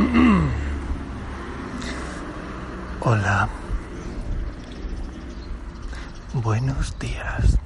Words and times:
Hola. 3.00 3.48
Buenos 6.32 6.98
días. 6.98 7.58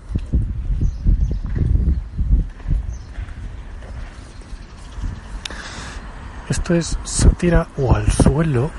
Esto 6.49 6.75
es 6.75 6.99
sátira 7.05 7.69
o 7.77 7.95
al 7.95 8.11
suelo. 8.11 8.73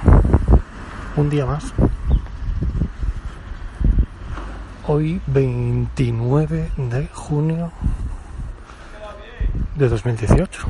Un 1.16 1.30
día 1.30 1.46
más. 1.46 1.74
Hoy 4.86 5.22
29 5.28 6.72
de 6.76 7.08
junio 7.08 7.72
de 9.76 9.88
2018. 9.88 10.68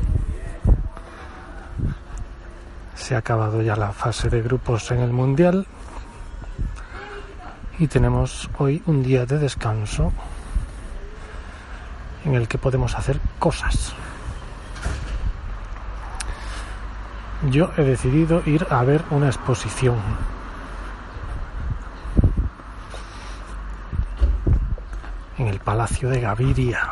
Se 3.06 3.14
ha 3.14 3.18
acabado 3.18 3.62
ya 3.62 3.76
la 3.76 3.92
fase 3.92 4.28
de 4.30 4.42
grupos 4.42 4.90
en 4.90 4.98
el 4.98 5.12
Mundial 5.12 5.64
y 7.78 7.86
tenemos 7.86 8.50
hoy 8.58 8.82
un 8.86 9.04
día 9.04 9.24
de 9.24 9.38
descanso 9.38 10.12
en 12.24 12.34
el 12.34 12.48
que 12.48 12.58
podemos 12.58 12.96
hacer 12.96 13.20
cosas. 13.38 13.94
Yo 17.48 17.70
he 17.76 17.84
decidido 17.84 18.42
ir 18.44 18.66
a 18.70 18.82
ver 18.82 19.04
una 19.10 19.28
exposición. 19.28 19.98
En 25.38 25.46
el 25.46 25.60
Palacio 25.60 26.08
de 26.08 26.22
Gaviria. 26.22 26.90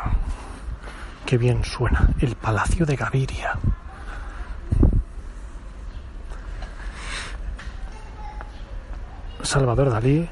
Qué 1.25 1.37
bien 1.37 1.65
suena, 1.65 2.07
el 2.19 2.37
Palacio 2.37 2.85
de 2.85 2.95
Gaviria. 2.95 3.59
Salvador 9.55 9.89
Dalí, 9.89 10.27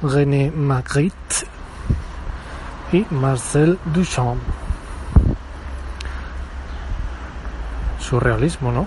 René 0.00 0.52
Magritte 0.52 1.44
y 2.92 3.04
Marcel 3.10 3.80
Duchamp. 3.86 4.40
Surrealismo, 7.98 8.70
¿no? 8.70 8.86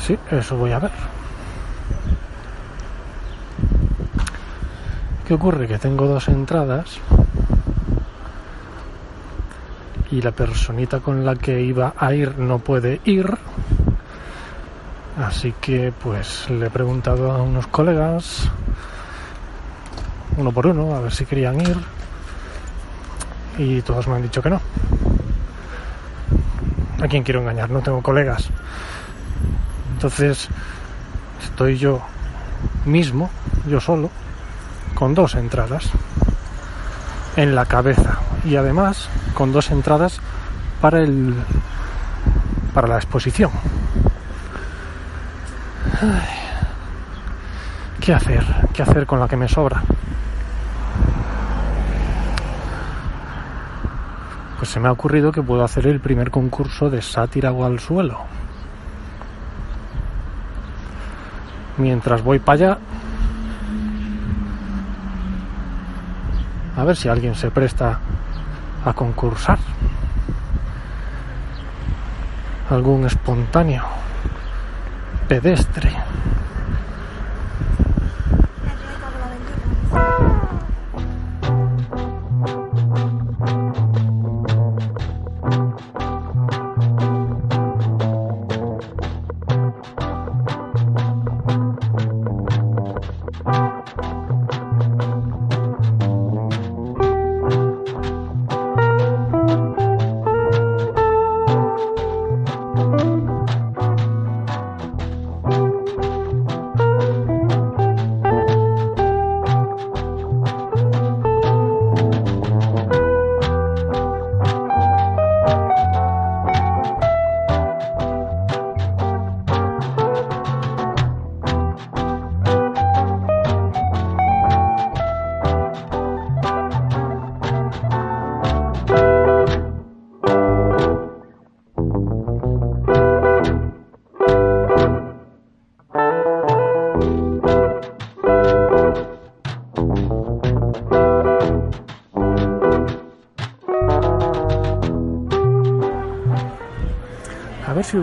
Sí, 0.00 0.18
eso 0.30 0.56
voy 0.56 0.72
a 0.72 0.78
ver. 0.78 0.90
¿Qué 5.28 5.34
ocurre? 5.34 5.68
Que 5.68 5.78
tengo 5.78 6.06
dos 6.06 6.28
entradas 6.28 6.98
y 10.10 10.22
la 10.22 10.30
personita 10.30 11.00
con 11.00 11.26
la 11.26 11.36
que 11.36 11.60
iba 11.60 11.92
a 11.98 12.14
ir 12.14 12.38
no 12.38 12.58
puede 12.58 13.02
ir. 13.04 13.36
Así 15.18 15.54
que 15.60 15.92
pues 15.92 16.50
le 16.50 16.66
he 16.66 16.70
preguntado 16.70 17.30
a 17.30 17.40
unos 17.40 17.68
colegas, 17.68 18.50
uno 20.36 20.50
por 20.50 20.66
uno, 20.66 20.94
a 20.94 21.00
ver 21.00 21.12
si 21.12 21.24
querían 21.24 21.60
ir. 21.60 21.76
Y 23.56 23.82
todos 23.82 24.08
me 24.08 24.16
han 24.16 24.22
dicho 24.22 24.42
que 24.42 24.50
no. 24.50 24.60
¿A 27.00 27.06
quién 27.06 27.22
quiero 27.22 27.40
engañar? 27.40 27.70
No 27.70 27.80
tengo 27.80 28.02
colegas. 28.02 28.48
Entonces 29.92 30.48
estoy 31.44 31.78
yo 31.78 32.02
mismo, 32.84 33.30
yo 33.68 33.80
solo, 33.80 34.10
con 34.94 35.14
dos 35.14 35.36
entradas 35.36 35.90
en 37.36 37.54
la 37.54 37.66
cabeza 37.66 38.18
y 38.44 38.56
además 38.56 39.08
con 39.34 39.52
dos 39.52 39.70
entradas 39.70 40.20
para 40.80 41.00
el 41.02 41.34
para 42.74 42.88
la 42.88 42.96
exposición. 42.96 43.50
¿Qué 48.00 48.12
hacer? 48.12 48.44
¿Qué 48.74 48.82
hacer 48.82 49.06
con 49.06 49.18
la 49.18 49.26
que 49.26 49.36
me 49.36 49.48
sobra? 49.48 49.82
Pues 54.58 54.68
se 54.68 54.78
me 54.78 54.88
ha 54.88 54.92
ocurrido 54.92 55.32
que 55.32 55.42
puedo 55.42 55.64
hacer 55.64 55.86
el 55.86 56.00
primer 56.00 56.30
concurso 56.30 56.90
de 56.90 57.00
sátira 57.00 57.52
o 57.52 57.64
al 57.64 57.80
suelo. 57.80 58.20
Mientras 61.78 62.22
voy 62.22 62.38
para 62.38 62.54
allá, 62.54 62.78
a 66.76 66.84
ver 66.84 66.96
si 66.96 67.08
alguien 67.08 67.34
se 67.34 67.50
presta 67.50 68.00
a 68.84 68.92
concursar. 68.92 69.58
Algún 72.68 73.06
espontáneo, 73.06 73.84
pedestre. 75.28 76.13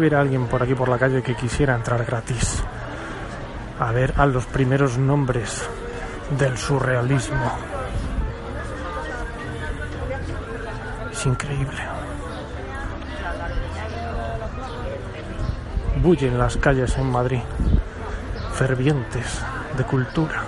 Hubiera 0.01 0.19
alguien 0.19 0.47
por 0.47 0.63
aquí 0.63 0.73
por 0.73 0.89
la 0.89 0.97
calle 0.97 1.21
que 1.21 1.35
quisiera 1.35 1.75
entrar 1.75 2.03
gratis. 2.03 2.63
A 3.79 3.91
ver 3.91 4.15
a 4.17 4.25
los 4.25 4.47
primeros 4.47 4.97
nombres 4.97 5.61
del 6.39 6.57
surrealismo. 6.57 7.51
Es 11.11 11.25
increíble. 11.27 11.77
Bullen 16.01 16.39
las 16.39 16.57
calles 16.57 16.97
en 16.97 17.11
Madrid, 17.11 17.41
fervientes 18.53 19.39
de 19.77 19.83
cultura 19.83 20.41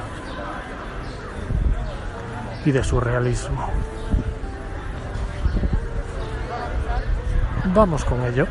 y 2.65 2.71
de 2.71 2.83
surrealismo. 2.83 3.69
Vamos 7.65 8.03
con 8.03 8.23
ello. 8.23 8.47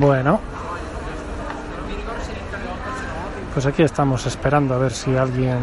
Bueno. 0.00 0.40
Pues 3.52 3.64
aquí 3.66 3.84
estamos 3.84 4.26
esperando 4.26 4.74
a 4.74 4.78
ver 4.78 4.90
si 4.90 5.16
alguien 5.16 5.60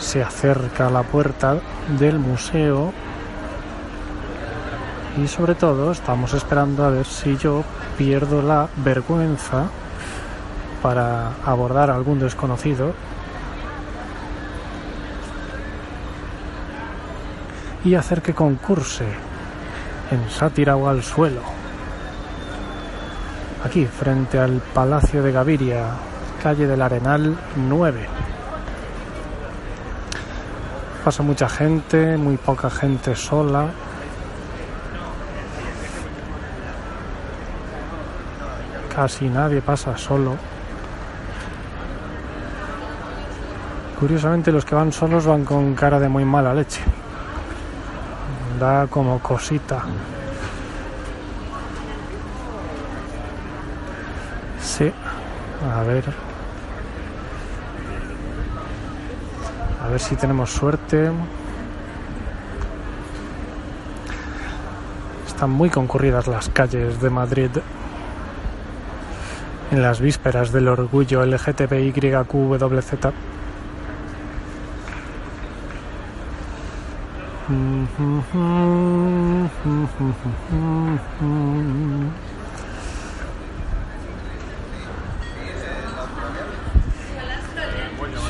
se 0.00 0.20
acerca 0.20 0.88
a 0.88 0.90
la 0.90 1.04
puerta 1.04 1.58
del 1.96 2.18
museo 2.18 2.92
y 5.22 5.28
sobre 5.28 5.54
todo 5.54 5.92
estamos 5.92 6.34
esperando 6.34 6.84
a 6.84 6.90
ver 6.90 7.06
si 7.06 7.36
yo 7.36 7.62
pierdo 7.96 8.42
la 8.42 8.68
vergüenza 8.76 9.66
para 10.82 11.34
abordar 11.46 11.88
a 11.88 11.94
algún 11.94 12.18
desconocido 12.18 12.94
y 17.84 17.94
hacer 17.94 18.22
que 18.22 18.34
concurse 18.34 19.06
en 20.10 20.28
sátira 20.28 20.74
o 20.74 20.88
al 20.88 21.04
suelo. 21.04 21.61
Aquí, 23.64 23.86
frente 23.86 24.38
al 24.38 24.60
Palacio 24.74 25.22
de 25.22 25.32
Gaviria, 25.32 25.86
calle 26.42 26.66
del 26.66 26.82
Arenal 26.82 27.36
9. 27.56 28.06
Pasa 31.04 31.22
mucha 31.22 31.48
gente, 31.48 32.16
muy 32.16 32.36
poca 32.36 32.68
gente 32.70 33.14
sola. 33.14 33.68
Casi 38.94 39.28
nadie 39.28 39.62
pasa 39.62 39.96
solo. 39.96 40.36
Curiosamente 43.98 44.52
los 44.52 44.64
que 44.64 44.74
van 44.74 44.92
solos 44.92 45.26
van 45.26 45.44
con 45.44 45.74
cara 45.74 45.98
de 45.98 46.08
muy 46.08 46.24
mala 46.24 46.52
leche 46.52 46.82
da 48.62 48.86
como 48.86 49.18
cosita. 49.18 49.82
Sí, 54.60 54.92
a 55.70 55.82
ver. 55.82 56.04
A 59.82 59.88
ver 59.88 60.00
si 60.00 60.16
tenemos 60.16 60.50
suerte. 60.50 61.10
Están 65.26 65.50
muy 65.50 65.70
concurridas 65.70 66.26
las 66.26 66.48
calles 66.48 67.00
de 67.00 67.10
Madrid 67.10 67.50
en 69.70 69.82
las 69.82 70.00
vísperas 70.00 70.52
del 70.52 70.68
orgullo 70.68 71.24
LGTBIQWZ. 71.24 72.92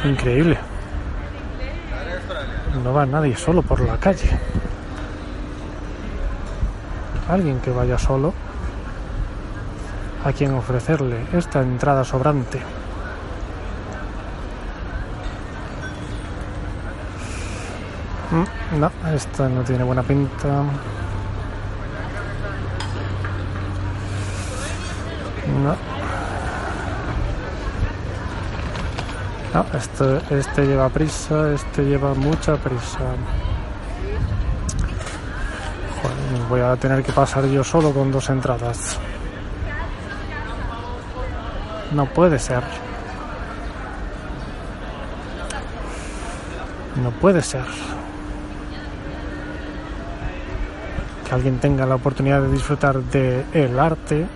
Increíble. 0.04 0.58
No 2.82 2.93
va 2.93 3.06
nadie 3.06 3.37
solo 3.37 3.62
por 3.62 3.81
la 3.81 3.96
calle. 3.99 4.31
Alguien 7.28 7.60
que 7.60 7.70
vaya 7.70 7.99
solo 7.99 8.34
a 10.25 10.32
quien 10.32 10.54
ofrecerle 10.54 11.19
esta 11.32 11.60
entrada 11.60 12.04
sobrante. 12.04 12.60
Mm, 18.32 18.81
no, 18.81 18.90
esto 19.14 19.49
no 19.49 19.62
tiene 19.62 19.84
buena 19.84 20.02
pinta. 20.02 20.64
Este, 29.52 30.19
este 30.31 30.66
lleva 30.66 30.88
prisa, 30.88 31.52
este 31.52 31.84
lleva 31.84 32.14
mucha 32.14 32.56
prisa. 32.56 33.00
Voy 36.49 36.60
a 36.60 36.75
tener 36.76 37.02
que 37.02 37.12
pasar 37.12 37.44
yo 37.46 37.62
solo 37.62 37.93
con 37.93 38.10
dos 38.10 38.31
entradas. 38.31 38.99
No 41.93 42.06
puede 42.06 42.38
ser. 42.38 42.62
No 47.02 47.10
puede 47.10 47.43
ser. 47.43 47.64
Que 51.28 51.34
alguien 51.34 51.58
tenga 51.58 51.84
la 51.84 51.96
oportunidad 51.96 52.40
de 52.40 52.49
disfrutar 52.49 53.00
de 53.00 53.44
arte 53.78 54.26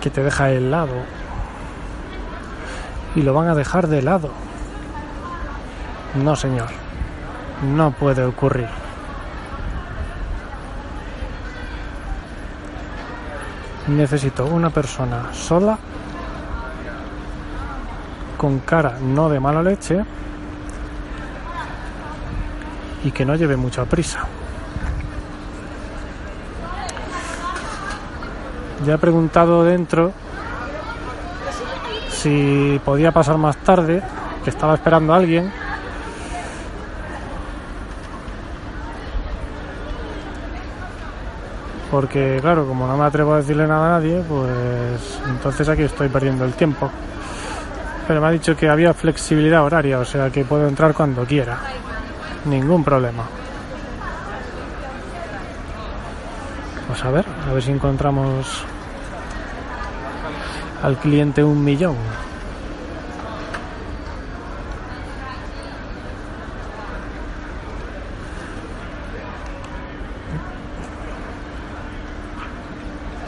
que 0.00 0.10
te 0.10 0.24
deja 0.24 0.50
helado 0.50 1.19
y 3.14 3.22
lo 3.22 3.34
van 3.34 3.48
a 3.48 3.54
dejar 3.54 3.88
de 3.88 4.02
lado. 4.02 4.30
No, 6.22 6.36
señor. 6.36 6.68
No 7.74 7.92
puede 7.92 8.24
ocurrir. 8.24 8.68
Necesito 13.88 14.46
una 14.46 14.70
persona 14.70 15.32
sola, 15.32 15.78
con 18.36 18.60
cara 18.60 18.98
no 19.00 19.28
de 19.28 19.40
mala 19.40 19.62
leche 19.62 20.04
y 23.04 23.10
que 23.10 23.24
no 23.24 23.34
lleve 23.34 23.56
mucha 23.56 23.84
prisa. 23.84 24.26
Ya 28.86 28.94
he 28.94 28.98
preguntado 28.98 29.64
dentro 29.64 30.12
si 32.22 32.80
podía 32.84 33.12
pasar 33.12 33.38
más 33.38 33.56
tarde, 33.58 34.02
que 34.44 34.50
estaba 34.50 34.74
esperando 34.74 35.14
a 35.14 35.16
alguien. 35.16 35.50
Porque 41.90 42.38
claro, 42.40 42.66
como 42.66 42.86
no 42.86 42.96
me 42.96 43.04
atrevo 43.04 43.34
a 43.34 43.38
decirle 43.38 43.66
nada 43.66 43.96
a 43.96 43.98
nadie, 43.98 44.22
pues 44.28 45.20
entonces 45.28 45.68
aquí 45.68 45.82
estoy 45.82 46.08
perdiendo 46.08 46.44
el 46.44 46.52
tiempo. 46.52 46.90
Pero 48.06 48.20
me 48.20 48.26
ha 48.28 48.30
dicho 48.30 48.54
que 48.56 48.68
había 48.68 48.92
flexibilidad 48.92 49.64
horaria, 49.64 49.98
o 49.98 50.04
sea 50.04 50.30
que 50.30 50.44
puedo 50.44 50.68
entrar 50.68 50.92
cuando 50.94 51.24
quiera. 51.24 51.58
Ningún 52.44 52.84
problema. 52.84 53.24
Pues 56.86 57.04
a 57.04 57.10
ver, 57.10 57.24
a 57.48 57.52
ver 57.52 57.62
si 57.62 57.70
encontramos 57.70 58.64
al 60.82 60.96
cliente 60.96 61.44
un 61.44 61.62
millón. 61.62 61.96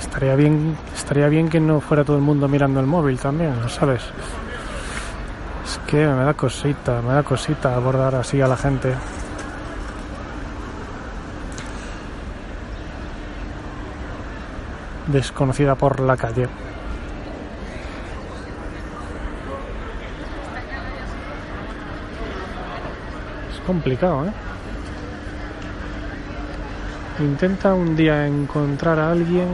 Estaría 0.00 0.37
bien, 0.37 0.76
estaría 0.94 1.28
bien 1.28 1.49
que 1.49 1.59
no 1.59 1.80
fuera 1.80 2.04
todo 2.04 2.16
el 2.16 2.23
mundo 2.23 2.47
mirando 2.49 2.80
el 2.80 2.87
móvil 2.87 3.18
también, 3.18 3.54
¿sabes? 3.68 4.02
Es 5.64 5.78
que 5.87 6.06
me 6.06 6.25
da 6.25 6.35
cosita, 6.35 7.02
me 7.02 7.14
da 7.14 7.23
cosita 7.23 7.75
abordar 7.75 8.14
así 8.14 8.40
a 8.40 8.47
la 8.47 8.56
gente. 8.56 8.94
Desconocida 15.09 15.75
por 15.75 15.99
la 16.00 16.16
calle. 16.16 16.49
Complicado, 23.62 24.26
¿eh? 24.26 24.33
Intenta 27.21 27.75
un 27.75 27.95
día 27.95 28.26
encontrar 28.26 28.99
a 28.99 29.11
alguien 29.11 29.49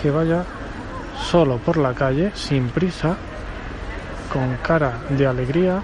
que 0.00 0.10
vaya 0.10 0.44
solo 1.20 1.58
por 1.58 1.76
la 1.76 1.94
calle, 1.94 2.30
sin 2.34 2.68
prisa, 2.68 3.16
con 4.32 4.56
cara 4.62 4.98
de 5.10 5.26
alegría 5.26 5.82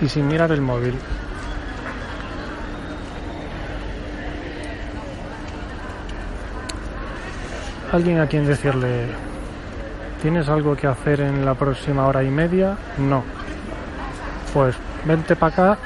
y 0.00 0.08
sin 0.08 0.28
mirar 0.28 0.52
el 0.52 0.60
móvil. 0.60 0.94
Alguien 7.90 8.20
a 8.20 8.26
quien 8.26 8.46
decirle, 8.46 9.06
¿tienes 10.22 10.48
algo 10.48 10.76
que 10.76 10.86
hacer 10.86 11.20
en 11.20 11.44
la 11.44 11.54
próxima 11.54 12.06
hora 12.06 12.22
y 12.22 12.30
media? 12.30 12.76
No. 12.96 13.22
Pues 14.54 14.76
vente 15.04 15.36
para 15.36 15.52
acá 15.52 15.78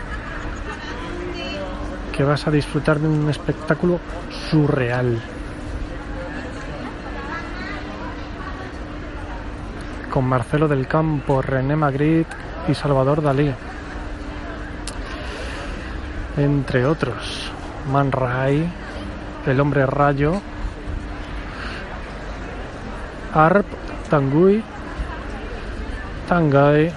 que 2.13 2.25
vas 2.25 2.47
a 2.47 2.51
disfrutar 2.51 2.99
de 2.99 3.09
un 3.09 3.29
espectáculo 3.29 4.01
surreal. 4.51 5.21
Con 10.11 10.25
Marcelo 10.25 10.67
del 10.67 10.87
Campo, 10.87 11.43
René 11.43 11.77
Magritte 11.77 12.35
y 12.69 12.75
Salvador 12.75 13.21
Dalí. 13.21 13.53
Entre 16.39 16.87
otros, 16.87 17.51
Man 17.93 18.11
Ray, 18.11 18.67
El 19.47 19.61
Hombre 19.61 19.85
Rayo, 19.85 20.41
Arp, 23.35 23.67
Tangui, 24.09 24.63
Tangay, 26.29 26.93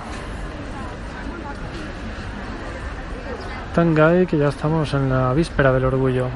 tan 3.74 3.96
gay 3.96 4.26
que 4.26 4.38
ya 4.38 4.50
estamos 4.50 4.94
en 4.94 5.10
la 5.10 5.34
víspera 5.34 5.72
del 5.72 5.86
orgullo. 5.86 6.28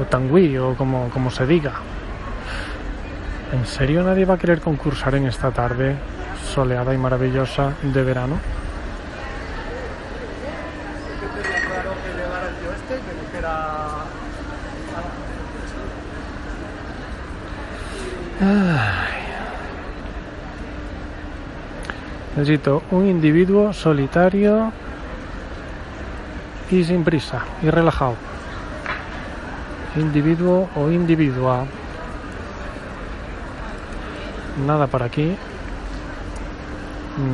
O 0.00 0.04
tangui, 0.04 0.56
o 0.58 0.74
como, 0.74 1.10
como 1.10 1.30
se 1.30 1.46
diga. 1.46 1.72
¿En 3.52 3.66
serio 3.66 4.02
nadie 4.02 4.24
va 4.24 4.34
a 4.34 4.38
querer 4.38 4.60
concursar 4.60 5.14
en 5.14 5.26
esta 5.26 5.50
tarde 5.50 5.96
soleada 6.54 6.94
y 6.94 6.98
maravillosa 6.98 7.72
de 7.82 8.02
verano? 8.02 8.38
Necesito 22.36 22.82
un 22.90 23.06
individuo 23.06 23.72
solitario 23.72 24.72
y 26.72 26.84
sin 26.84 27.04
prisa 27.04 27.40
y 27.62 27.68
relajado. 27.68 28.16
Individuo 29.94 30.70
o 30.74 30.90
individua. 30.90 31.66
Nada 34.66 34.86
por 34.86 35.02
aquí. 35.02 35.36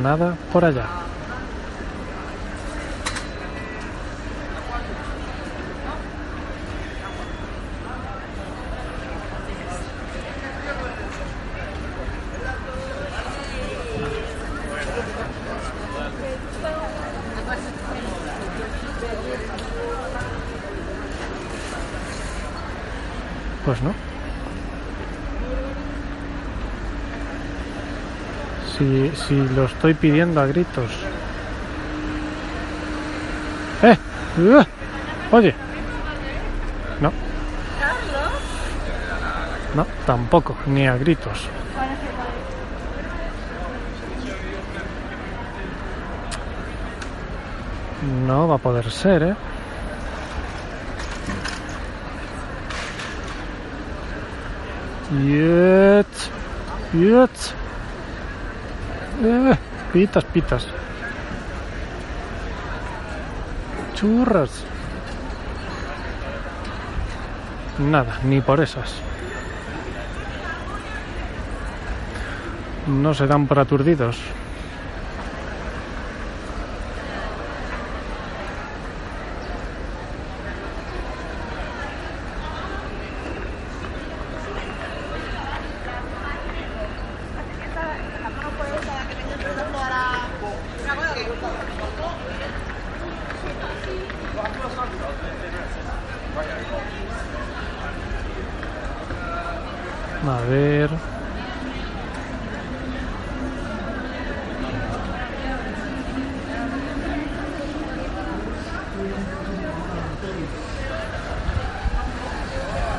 Nada 0.03 0.35
por 0.51 0.65
allá. 0.65 0.99
Pues 23.69 23.83
no. 23.83 23.93
Si, 28.77 29.11
si 29.27 29.35
lo 29.59 29.65
estoy 29.65 29.93
pidiendo 29.93 30.39
a 30.39 30.45
gritos. 30.45 30.89
¡Eh! 33.83 33.97
¡Uh! 34.37 35.35
Oye. 35.35 35.53
No. 37.01 37.11
No, 39.75 39.85
tampoco, 40.05 40.55
ni 40.65 40.87
a 40.87 40.95
gritos. 40.95 41.49
No 48.25 48.47
va 48.47 48.55
a 48.55 48.59
poder 48.59 48.89
ser, 48.89 49.23
¿eh? 49.23 49.35
Yet. 55.11 56.07
Yet. 56.93 57.58
Eh, 59.21 59.57
pitas, 59.91 60.23
pitas. 60.23 60.65
Churras. 63.95 64.63
Nada, 67.79 68.19
ni 68.23 68.39
por 68.39 68.61
esas. 68.61 68.93
No 72.87 73.13
se 73.13 73.27
dan 73.27 73.45
por 73.45 73.59
aturdidos. 73.59 74.17
A 100.27 100.41
ver. 100.41 100.89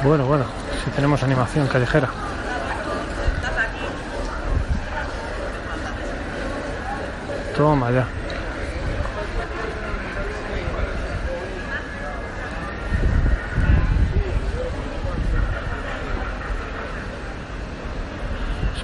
Bueno, 0.03 0.25
bueno, 0.25 0.45
si 0.83 0.91
tenemos 0.93 1.23
animación 1.23 1.67
callejera. 1.69 2.09
Toma 7.55 7.91
ya. 7.91 8.20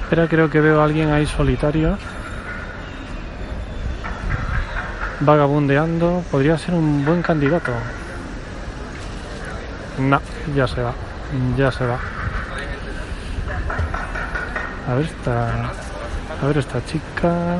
Espera, 0.06 0.28
creo 0.28 0.48
que 0.48 0.60
veo 0.60 0.80
a 0.80 0.84
alguien 0.84 1.10
ahí 1.10 1.26
solitario. 1.26 1.98
Vagabundeando. 5.18 6.22
Podría 6.30 6.56
ser 6.56 6.74
un 6.74 7.04
buen 7.04 7.22
candidato. 7.22 7.72
No, 9.98 10.20
ya 10.54 10.68
se 10.68 10.80
va. 10.80 10.94
Ya 11.56 11.72
se 11.72 11.84
va. 11.84 11.98
A 14.88 14.94
ver 14.94 15.06
esta. 15.06 15.72
A 16.40 16.46
ver 16.46 16.58
esta 16.58 16.84
chica. 16.84 17.56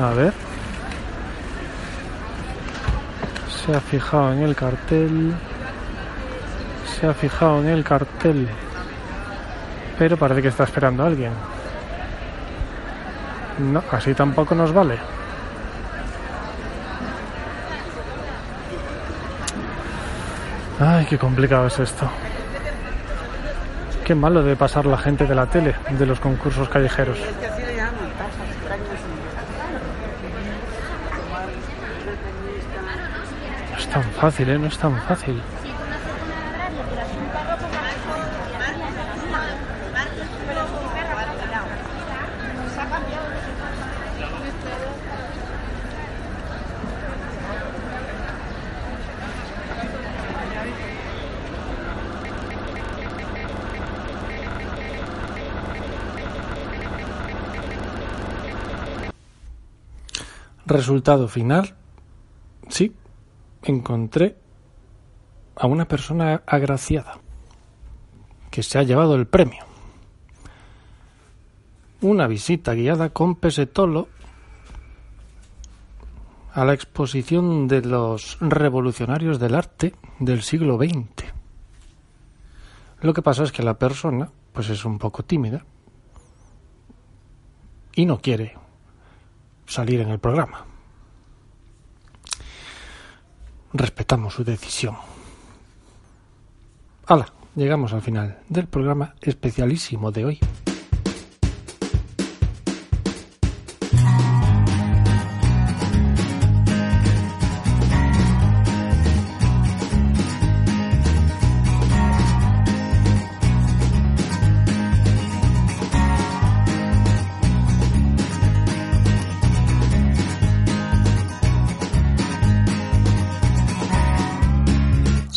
A 0.00 0.10
ver. 0.14 0.32
Se 3.66 3.74
ha 3.74 3.80
fijado 3.80 4.32
en 4.32 4.42
el 4.42 4.54
cartel. 4.54 5.34
Se 6.86 7.08
ha 7.08 7.14
fijado 7.14 7.58
en 7.62 7.70
el 7.70 7.82
cartel. 7.82 8.48
Pero 10.00 10.16
parece 10.16 10.40
que 10.40 10.48
está 10.48 10.64
esperando 10.64 11.02
a 11.02 11.08
alguien. 11.08 11.30
No, 13.58 13.84
así 13.90 14.14
tampoco 14.14 14.54
nos 14.54 14.72
vale. 14.72 14.98
Ay, 20.80 21.04
qué 21.04 21.18
complicado 21.18 21.66
es 21.66 21.78
esto. 21.78 22.08
Qué 24.02 24.14
malo 24.14 24.42
de 24.42 24.56
pasar 24.56 24.86
la 24.86 24.96
gente 24.96 25.26
de 25.26 25.34
la 25.34 25.44
tele, 25.44 25.74
de 25.90 26.06
los 26.06 26.18
concursos 26.18 26.66
callejeros. 26.70 27.18
No 33.70 33.76
es 33.76 33.86
tan 33.86 34.04
fácil, 34.04 34.48
¿eh? 34.48 34.58
No 34.58 34.68
es 34.68 34.78
tan 34.78 34.98
fácil. 35.02 35.42
Resultado 60.70 61.26
final. 61.26 61.74
Sí, 62.68 62.94
encontré 63.64 64.36
a 65.56 65.66
una 65.66 65.86
persona 65.86 66.44
agraciada 66.46 67.18
que 68.52 68.62
se 68.62 68.78
ha 68.78 68.84
llevado 68.84 69.16
el 69.16 69.26
premio. 69.26 69.64
Una 72.02 72.28
visita 72.28 72.72
guiada 72.74 73.10
con 73.10 73.34
Pesetolo 73.34 74.06
a 76.52 76.64
la 76.64 76.72
exposición 76.72 77.66
de 77.66 77.82
los 77.82 78.38
revolucionarios 78.40 79.40
del 79.40 79.56
arte 79.56 79.96
del 80.20 80.42
siglo 80.42 80.76
XX. 80.76 81.34
Lo 83.00 83.12
que 83.12 83.22
pasa 83.22 83.42
es 83.42 83.50
que 83.50 83.64
la 83.64 83.74
persona 83.74 84.30
pues 84.52 84.70
es 84.70 84.84
un 84.84 85.00
poco 85.00 85.24
tímida 85.24 85.64
y 87.92 88.06
no 88.06 88.20
quiere 88.20 88.69
salir 89.70 90.00
en 90.00 90.10
el 90.10 90.18
programa. 90.18 90.66
Respetamos 93.72 94.34
su 94.34 94.42
decisión. 94.42 94.96
Hala, 97.06 97.32
llegamos 97.54 97.92
al 97.92 98.02
final 98.02 98.40
del 98.48 98.66
programa 98.66 99.14
especialísimo 99.22 100.10
de 100.10 100.24
hoy. 100.24 100.40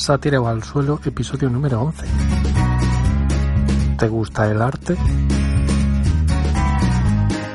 Sátira 0.03 0.41
o 0.41 0.47
al 0.49 0.61
suelo, 0.61 0.99
episodio 1.05 1.49
número 1.49 1.81
11. 1.81 2.05
¿Te 3.97 4.09
gusta 4.09 4.51
el 4.51 4.61
arte? 4.61 4.97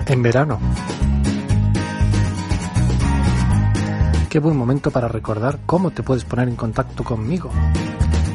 En 0.06 0.22
verano. 0.22 0.58
Qué 4.30 4.38
buen 4.38 4.56
momento 4.56 4.90
para 4.90 5.08
recordar 5.08 5.58
cómo 5.66 5.90
te 5.90 6.02
puedes 6.02 6.24
poner 6.24 6.48
en 6.48 6.56
contacto 6.56 7.04
conmigo. 7.04 7.50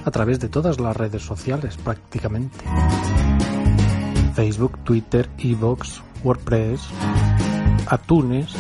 A 0.06 0.12
través 0.12 0.40
de 0.40 0.48
todas 0.48 0.80
las 0.80 0.96
redes 0.96 1.24
sociales 1.24 1.76
prácticamente. 1.78 2.66
Facebook, 4.36 4.78
Twitter, 4.84 5.28
Evox, 5.40 6.04
WordPress, 6.24 6.82
Atunes. 7.88 8.54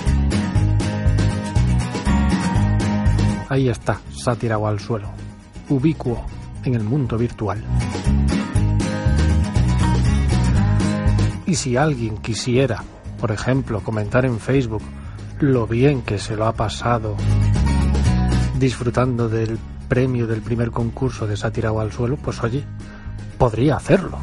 Ahí 3.50 3.70
está, 3.70 4.02
sátira 4.12 4.58
o 4.58 4.66
al 4.66 4.80
suelo, 4.80 5.12
ubicuo 5.74 6.26
en 6.64 6.76
el 6.76 6.84
mundo 6.84 7.18
virtual. 7.18 7.64
Y 11.46 11.56
si 11.56 11.78
alguien 11.78 12.18
quisiera, 12.18 12.84
por 13.20 13.32
ejemplo, 13.32 13.82
comentar 13.82 14.26
en 14.26 14.40
Facebook 14.40 14.82
lo 15.40 15.68
bien 15.68 16.02
que 16.02 16.20
se 16.20 16.36
lo 16.36 16.46
ha 16.46 16.54
pasado 16.54 17.16
disfrutando 18.58 19.28
del 19.28 19.60
premio 19.90 20.26
del 20.26 20.42
primer 20.42 20.72
concurso 20.72 21.28
de 21.28 21.36
sátira 21.36 21.72
o 21.72 21.80
al 21.80 21.92
suelo, 21.92 22.16
pues 22.18 22.42
oye, 22.44 22.64
podría 23.38 23.76
hacerlo. 23.76 24.18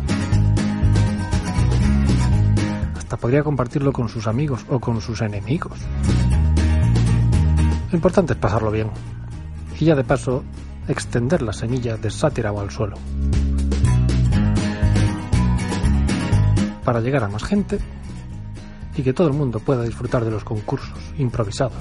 Hasta 2.97 3.17
podría 3.17 3.43
compartirlo 3.43 3.93
con 3.93 4.09
sus 4.09 4.27
amigos 4.27 4.65
o 4.69 4.81
con 4.81 5.01
sus 5.01 5.21
enemigos. 5.21 5.79
Lo 7.91 7.97
importante 7.97 8.33
es 8.33 8.39
pasarlo 8.39 8.71
bien. 8.71 8.91
Y 9.79 9.85
ya 9.85 9.95
de 9.95 10.05
paso, 10.05 10.45
extender 10.91 11.41
la 11.41 11.53
semilla 11.53 11.97
de 11.97 12.11
sátira 12.11 12.51
al 12.51 12.71
suelo. 12.71 12.97
Para 16.85 17.01
llegar 17.01 17.23
a 17.23 17.29
más 17.29 17.45
gente 17.45 17.79
y 18.97 19.03
que 19.03 19.13
todo 19.13 19.29
el 19.29 19.35
mundo 19.35 19.61
pueda 19.61 19.85
disfrutar 19.85 20.25
de 20.25 20.33
los 20.33 20.43
concursos 20.43 20.99
improvisados. 21.17 21.79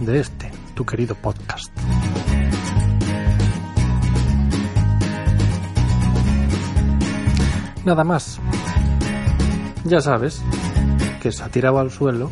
De 0.00 0.20
este, 0.20 0.50
tu 0.74 0.86
querido 0.86 1.16
podcast. 1.16 1.72
Nada 7.84 8.04
más. 8.04 8.40
Ya 9.84 10.00
sabes 10.00 10.40
que 11.20 11.28
tirado 11.50 11.78
al 11.78 11.90
suelo 11.90 12.30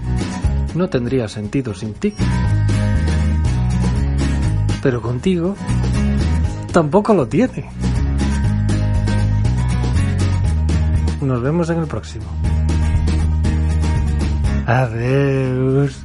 no 0.75 0.89
tendría 0.89 1.29
sentido 1.29 1.75
sin 1.75 1.93
ti. 1.93 2.15
Pero 4.83 5.01
contigo 5.01 5.55
tampoco 6.73 7.15
lo 7.15 7.29
tiene. 7.29 7.71
Nos 11.21 11.41
vemos 11.41 11.71
en 11.71 11.79
el 11.79 11.87
próximo. 11.87 12.27
Adiós. 14.67 16.05